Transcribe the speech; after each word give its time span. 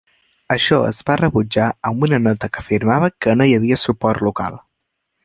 Això 0.53 0.77
es 0.85 1.01
va 1.09 1.17
rebutjar 1.19 1.67
amb 1.89 2.07
una 2.07 2.19
nota 2.29 2.49
que 2.55 2.63
afirmava 2.63 3.11
que 3.27 3.37
no 3.43 3.49
hi 3.51 3.55
havia 3.59 3.79
suport 3.83 4.25
local. 4.31 4.59